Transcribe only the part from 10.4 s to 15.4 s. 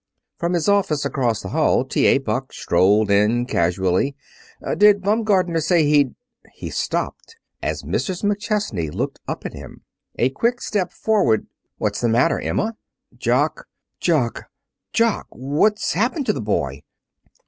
step forward "What's the matter, Emma?" "Jock Jock" "Jock!